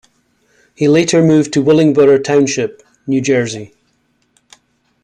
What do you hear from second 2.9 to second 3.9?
New Jersey.